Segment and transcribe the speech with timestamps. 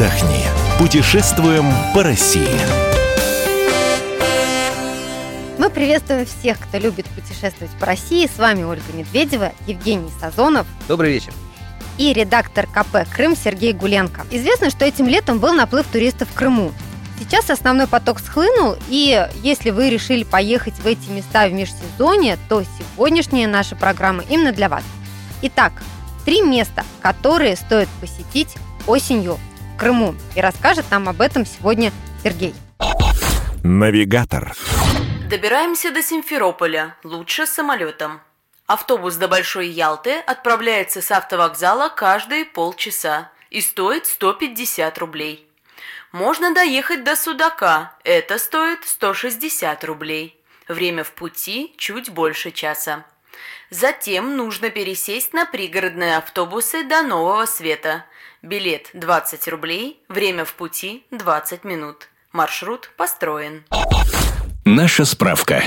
[0.00, 0.44] отдохни.
[0.78, 2.58] Путешествуем по России.
[5.58, 8.26] Мы приветствуем всех, кто любит путешествовать по России.
[8.26, 10.66] С вами Ольга Медведева, Евгений Сазонов.
[10.88, 11.34] Добрый вечер.
[11.98, 14.22] И редактор КП «Крым» Сергей Гуленко.
[14.30, 16.72] Известно, что этим летом был наплыв туристов в Крыму.
[17.18, 22.62] Сейчас основной поток схлынул, и если вы решили поехать в эти места в межсезонье, то
[22.62, 24.82] сегодняшняя наша программа именно для вас.
[25.42, 25.74] Итак,
[26.24, 28.54] три места, которые стоит посетить
[28.86, 29.38] осенью
[29.80, 30.14] Крыму.
[30.36, 31.90] И расскажет нам об этом сегодня
[32.22, 32.54] Сергей.
[33.64, 34.54] Навигатор.
[35.30, 38.20] Добираемся до Симферополя, лучше самолетом.
[38.66, 45.48] Автобус до Большой Ялты отправляется с автовокзала каждые полчаса и стоит 150 рублей.
[46.12, 50.38] Можно доехать до Судака, это стоит 160 рублей.
[50.68, 53.06] Время в пути чуть больше часа.
[53.70, 58.04] Затем нужно пересесть на пригородные автобусы до Нового Света.
[58.42, 62.08] Билет 20 рублей, время в пути 20 минут.
[62.32, 63.64] Маршрут построен.
[64.64, 65.62] Наша справка.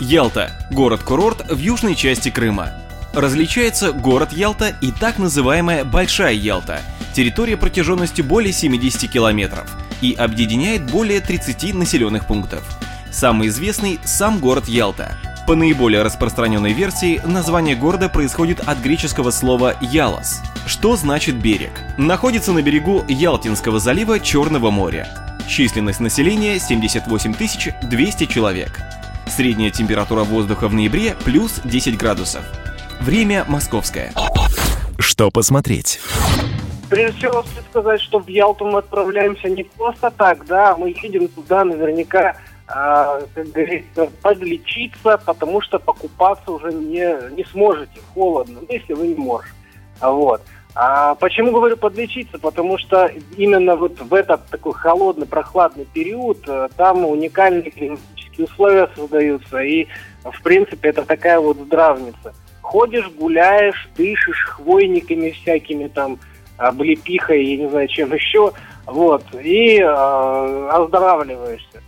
[0.00, 2.72] Ялта– город-курорт в южной части Крыма.
[3.14, 6.80] Различается город Ялта и так называемая Большая Ялта–
[7.14, 12.64] территория протяженностью более 70 километров и объединяет более 30 населенных пунктов.
[13.12, 15.16] Самый известный– сам город Ялта.
[15.50, 21.72] По наиболее распространенной версии, название города происходит от греческого слова «ялос», что значит «берег».
[21.98, 25.08] Находится на берегу Ялтинского залива Черного моря.
[25.48, 27.34] Численность населения 78
[27.82, 28.78] 200 человек.
[29.26, 32.44] Средняя температура воздуха в ноябре плюс 10 градусов.
[33.00, 34.12] Время московское.
[35.00, 35.98] Что посмотреть?
[36.88, 41.26] Прежде всего, стоит сказать, что в Ялту мы отправляемся не просто так, да, мы едем
[41.26, 48.66] туда наверняка, а, как говорится, подлечиться, потому что покупаться уже не, не сможете, холодно, ну,
[48.68, 49.54] если вы не можете.
[50.00, 50.42] Вот.
[50.74, 52.38] А почему говорю подлечиться?
[52.38, 58.88] Потому что именно вот в этот такой холодный, прохладный период э, там уникальные климатические условия
[58.94, 59.88] создаются, и
[60.22, 62.34] в принципе это такая вот здравница.
[62.62, 66.20] Ходишь, гуляешь, дышишь хвойниками всякими там,
[66.56, 68.52] облепихой, я не знаю, чем еще,
[68.86, 71.82] вот, и э, оздоравливаешься.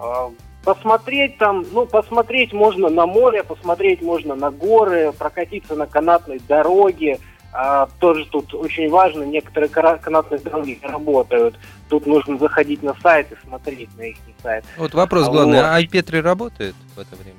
[0.00, 0.30] Э,
[0.64, 7.18] посмотреть там, ну, посмотреть можно на море, посмотреть можно на горы, прокатиться на канатной дороге,
[7.52, 11.58] а, тоже тут очень важно, некоторые канатные дороги работают.
[11.88, 14.64] Тут нужно заходить на сайт и смотреть на их сайт.
[14.76, 15.64] Вот вопрос главный, вот.
[15.64, 17.38] а iPetri работает в это время?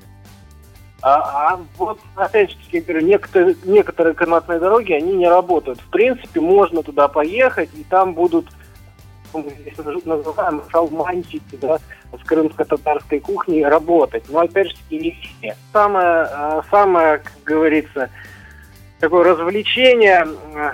[1.01, 5.79] А, а вот, опять же, я говорю, некоторые, некоторые канатные дороги, они не работают.
[5.79, 8.47] В принципе, можно туда поехать, и там будут,
[9.33, 11.79] называем, шалманчики, да,
[12.11, 14.23] с крымско-татарской кухней работать.
[14.29, 15.55] Но, опять же, не все.
[15.71, 18.09] Самое, а, самое, как говорится,
[18.99, 20.71] такое развлечение э,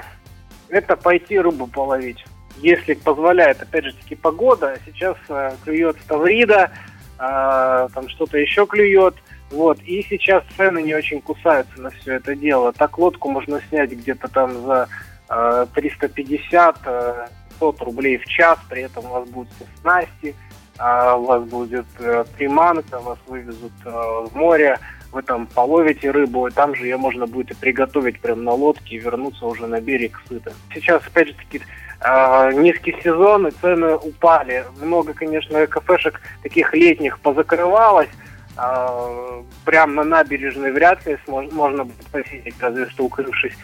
[0.69, 2.25] это пойти рыбу половить.
[2.57, 4.77] Если позволяет, опять же таки, погода.
[4.85, 6.71] Сейчас э, клюет ставрида,
[7.19, 9.15] э, там что-то еще клюет.
[9.51, 9.79] Вот.
[9.83, 12.73] И сейчас цены не очень кусаются на все это дело.
[12.73, 14.87] Так лодку можно снять где-то там за
[15.29, 17.29] э, 350
[17.61, 20.35] э, 100 рублей в час, при этом у вас будут все снасти,
[20.79, 24.79] э, у вас будет э, приманка, вас вывезут э, в море,
[25.11, 28.95] вы там половите рыбу, и там же ее можно будет и приготовить прямо на лодке
[28.95, 30.51] и вернуться уже на берег сыто.
[30.73, 31.61] Сейчас, опять же таки,
[32.01, 34.65] э, низкий сезон, и цены упали.
[34.81, 38.09] Много, конечно, кафешек таких летних позакрывалось.
[38.57, 43.55] Э, прямо на набережной вряд ли можно будет посетить, разве что укрывшись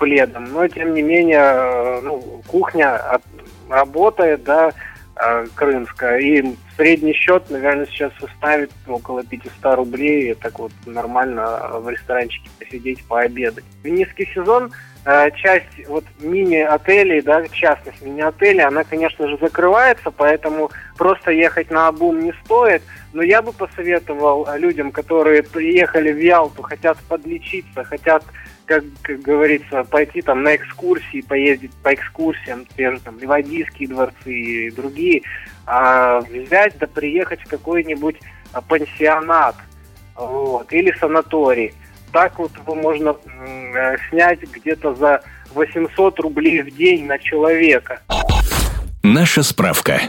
[0.00, 0.50] пледом.
[0.52, 3.22] Но, тем не менее, э, ну, кухня от,
[3.68, 4.72] работает, да,
[5.16, 6.18] э, крымская.
[6.18, 10.34] И средний счет, наверное, сейчас составит около 500 рублей.
[10.34, 13.64] Так вот нормально в ресторанчике посидеть, пообедать.
[13.84, 14.72] В низкий сезон
[15.04, 21.70] э, часть вот мини-отелей, да, в частности мини-отелей, она, конечно же, закрывается, поэтому просто ехать
[21.70, 22.82] на обум не стоит.
[23.12, 28.24] Но я бы посоветовал людям, которые приехали в Ялту, хотят подлечиться, хотят
[28.70, 34.32] как, как говорится, пойти там на экскурсии, поездить по экскурсиям, те же там Ливадийские дворцы
[34.32, 35.22] и другие,
[35.66, 38.20] а взять да приехать в какой-нибудь
[38.52, 39.56] а, пансионат
[40.14, 41.74] вот, или санаторий.
[42.12, 43.16] Так вот его можно
[43.74, 45.20] э, снять где-то за
[45.52, 48.00] 800 рублей в день на человека.
[49.02, 50.00] Наша справка.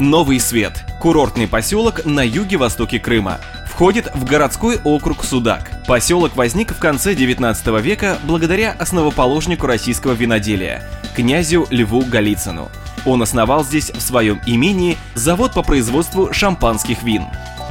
[0.00, 3.38] Новый Свет– курортный поселок на юге-востоке Крыма
[3.78, 5.70] входит в городской округ Судак.
[5.86, 10.82] Поселок возник в конце 19 века благодаря основоположнику российского виноделия,
[11.14, 12.70] князю Льву Голицыну.
[13.06, 17.26] Он основал здесь в своем имении завод по производству шампанских вин.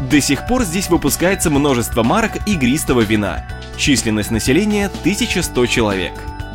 [0.09, 3.45] До сих пор здесь выпускается множество марок игристого вина.
[3.75, 6.13] Численность населения 1100 человек.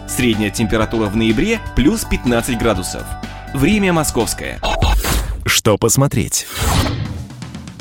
[0.08, 3.02] Средняя температура в ноябре плюс 15 градусов.
[3.52, 4.58] Время московское.
[5.44, 6.46] Что посмотреть?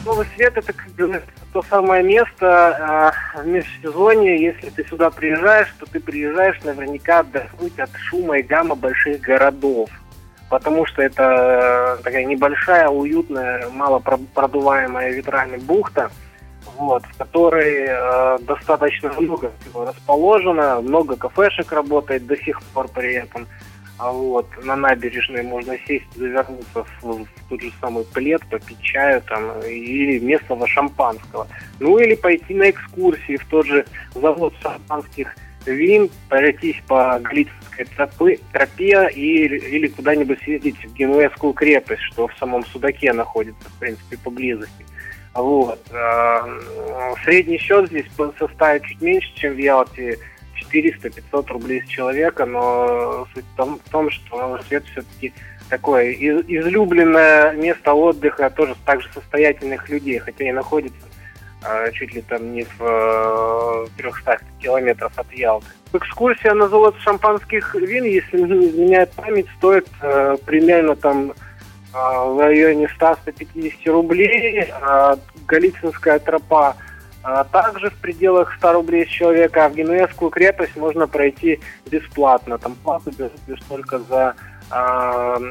[0.04, 1.22] Новый свет это как бы
[1.53, 4.42] то самое место э, в межсезонье.
[4.42, 9.89] Если ты сюда приезжаешь, то ты приезжаешь наверняка отдохнуть от шума и гамма больших городов.
[10.50, 16.09] Потому что это э, такая небольшая, уютная, мало продуваемая ветрами бухта,
[16.77, 23.13] вот, в которой э, достаточно много всего расположено, много кафешек работает до сих пор при
[23.15, 23.48] этом.
[24.01, 29.21] А вот на набережной можно сесть, завернуться в, в тот же самый плед, попить чаю
[29.21, 31.48] там, или местного шампанского.
[31.80, 35.36] Ну или пойти на экскурсии в тот же завод шампанских
[35.68, 37.88] вин, пройтись по Галицкой
[38.51, 44.18] тропе или, или куда-нибудь съездить в Генуэзскую крепость, что в самом Судаке находится, в принципе,
[44.18, 44.83] поблизости.
[45.36, 45.80] Вот.
[45.92, 46.44] А,
[47.24, 48.07] средний счет здесь
[48.39, 50.18] составит чуть меньше, чем в Ялте,
[50.74, 55.34] 400-500 рублей с человека, но суть в том, в том что Новый все-таки
[55.70, 61.08] такое из, излюбленное место отдыха тоже также состоятельных людей, хотя и находится
[61.66, 65.68] э, чуть ли там не в э, 300 километров от Ялты.
[65.94, 71.34] Экскурсия на завод шампанских вин, если не изменяет память, стоит э, примерно там э,
[71.94, 74.70] в районе 100-150 рублей.
[74.70, 75.16] Э,
[75.48, 76.91] Голицынская тропа– а
[77.52, 81.60] также в пределах 100 рублей с человека, а в Генуэзскую крепость можно пройти
[81.90, 82.58] бесплатно.
[82.58, 83.12] Там плату
[83.48, 84.36] лишь только за
[84.72, 84.76] э,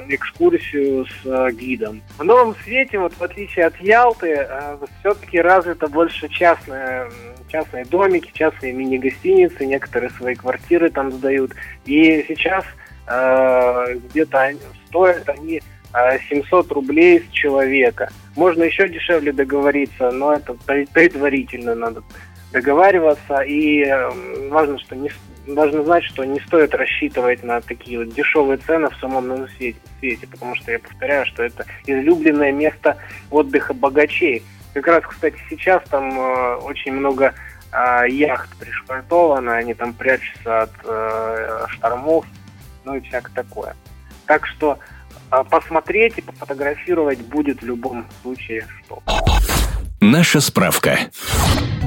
[0.09, 2.03] экскурсию с э, гидом.
[2.19, 4.49] В Новом Свете, вот в отличие от Ялты,
[5.01, 7.09] все-таки развито больше частные,
[7.49, 11.53] частные домики, частные мини-гостиницы, некоторые свои квартиры там сдают.
[11.85, 12.65] И сейчас
[13.07, 14.53] э, где-то
[14.89, 15.63] стоят они
[16.29, 18.11] 700 рублей с человека.
[18.37, 22.03] Можно еще дешевле договориться, но это предварительно надо
[22.53, 23.41] договариваться.
[23.41, 23.85] И
[24.49, 25.11] важно, что не,
[25.47, 30.55] важно знать, что не стоит рассчитывать на такие вот дешевые цены в самом свете, потому
[30.55, 32.97] что я повторяю, что это излюбленное место
[33.31, 34.43] отдыха богачей.
[34.75, 37.35] Как раз, кстати, сейчас там э, очень много
[37.73, 42.25] э, яхт пришвартовано, они там прячутся от э, штормов,
[42.85, 43.75] ну и всякое такое.
[44.27, 44.79] Так что а
[45.51, 49.03] посмотреть и пофотографировать будет в любом случае что.
[50.01, 50.99] Наша справка.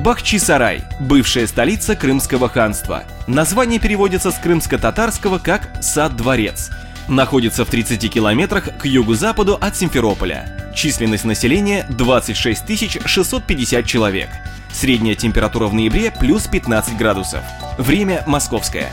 [0.03, 3.05] Бахчисарай– бывшая столица Крымского ханства.
[3.25, 6.69] Название переводится с крымско-татарского как «сад-дворец».
[7.07, 10.71] Находится в 30 километрах к югу-западу от Симферополя.
[10.75, 14.29] Численность населения– 26 650 человек.
[14.71, 17.41] Средняя температура в ноябре– плюс 15 градусов.
[17.77, 18.91] Время московское.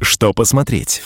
[0.00, 1.02] Что посмотреть?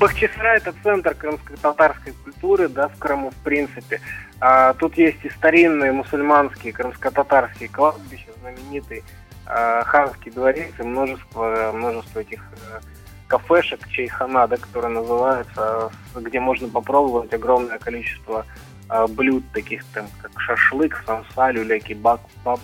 [0.00, 4.00] Бахчисарай это центр крымско-татарской культуры, да, в Крыму в принципе.
[4.40, 9.04] А, тут есть и старинные мусульманские крымско-татарские кладбища, знаменитый
[9.44, 12.40] а, ханский дворец и множество, множество этих
[12.72, 12.80] а,
[13.26, 18.46] кафешек, чайхана, да, которые называются, где можно попробовать огромное количество
[18.88, 22.22] а, блюд, таких там, как шашлык, самса, люля, кебаб,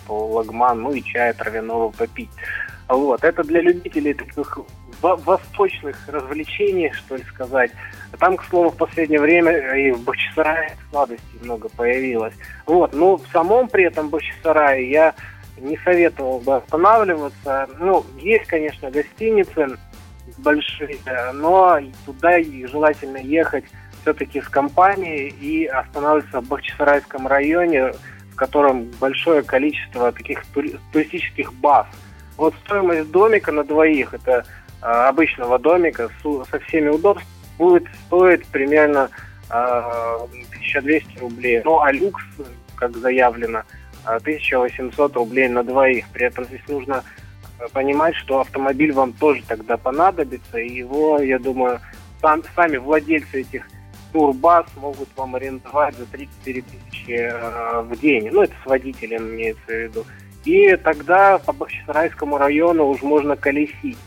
[0.09, 2.31] лагман, ну и чая травяного попить.
[2.87, 3.23] Вот.
[3.23, 4.57] Это для любителей таких
[5.01, 7.71] восточных развлечений, что ли сказать.
[8.19, 12.33] Там, к слову, в последнее время и в Бахчисарае сладостей много появилось.
[12.65, 15.13] Вот, но в самом при этом Бахчисарае я
[15.57, 17.69] не советовал бы останавливаться.
[17.79, 19.77] Ну, есть, конечно, гостиницы
[20.37, 20.99] большие,
[21.33, 23.65] но туда желательно ехать
[24.01, 27.91] все-таки с компанией и останавливаться в Бахчисарайском районе,
[28.31, 30.43] в котором большое количество таких
[30.91, 31.87] туристических баз.
[32.37, 34.45] Вот стоимость домика на двоих, это
[34.87, 37.27] обычного домика со всеми удобствами
[37.57, 39.09] будет стоить примерно
[39.49, 41.61] 1200 а, рублей.
[41.63, 42.23] Ну, а люкс,
[42.75, 43.63] как заявлено,
[44.05, 46.05] 1800 а, рублей на двоих.
[46.13, 47.03] При этом здесь нужно
[47.73, 51.81] понимать, что автомобиль вам тоже тогда понадобится, и его, я думаю,
[52.21, 53.67] сам, сами владельцы этих
[54.13, 57.33] турбаз могут вам арендовать за 34 тысячи
[57.83, 58.29] в день.
[58.31, 60.05] Ну, это с водителем имеется в виду.
[60.45, 63.97] И тогда по Бахчисарайскому району уже можно колесить.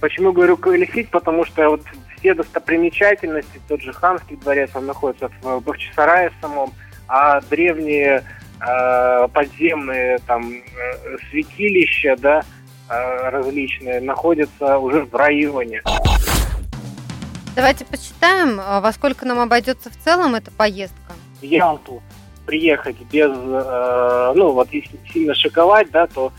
[0.00, 1.10] Почему говорю колесить?
[1.10, 1.82] Потому что вот
[2.18, 6.72] все достопримечательности, тот же Ханский дворец, он находится в Бахчисарае самом,
[7.08, 8.24] а древние
[8.60, 12.42] э, подземные там э, святилища, да,
[12.88, 15.82] э, различные, находятся уже в районе.
[17.54, 21.14] Давайте посчитаем, а во сколько нам обойдется в целом эта поездка.
[21.40, 22.02] В Ялту
[22.44, 26.32] приехать без, э, ну вот если сильно шиковать, да, то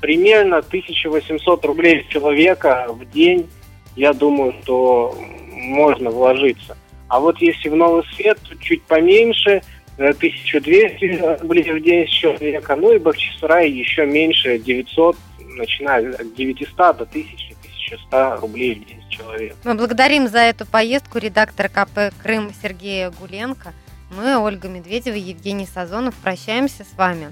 [0.00, 3.48] примерно 1800 рублей человека в день,
[3.96, 5.16] я думаю, что
[5.52, 6.76] можно вложиться.
[7.08, 9.62] А вот если в новый свет, то чуть поменьше,
[9.96, 15.16] 1200 рублей в день с человека, ну и Бахчисарай еще меньше, 900,
[15.56, 17.48] начиная от 900 до 1000,
[17.88, 19.56] свыше 100 рублей в день с человека.
[19.64, 23.72] Мы благодарим за эту поездку редактора КП «Крым» Сергея Гуленко.
[24.16, 27.28] Мы, Ольга Медведева и Евгений Сазонов, прощаемся с вами.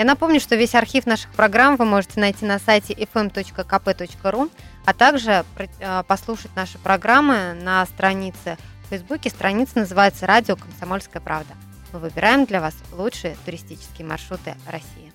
[0.00, 4.50] Я напомню, что весь архив наших программ вы можете найти на сайте fm.kp.ru,
[4.86, 9.28] а также э, послушать наши программы на странице в Фейсбуке.
[9.28, 11.52] Страница называется «Радио Комсомольская правда».
[11.92, 15.12] Мы выбираем для вас лучшие туристические маршруты России.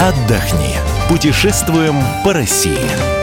[0.00, 0.81] Отдохни.
[1.12, 3.21] Путешествуем по России.